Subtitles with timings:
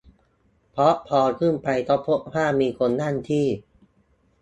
[0.71, 3.45] เพราะพอขึ้นไปก็พบว่ามีคนนั่งที่